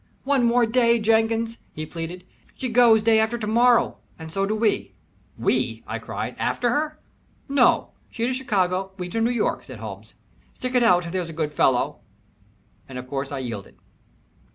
[0.23, 2.23] "One more day Jenkins," he pleaded.
[2.55, 4.95] "She goes day after to morrow, and so do we."
[5.37, 6.35] "We?" I cried.
[6.39, 6.99] "After her?"
[7.47, 10.15] "Nope she to Chicago we to New York," said Holmes.
[10.55, 11.99] "Stick it out, there's a good fellow,"
[12.89, 13.75] and of course I yielded.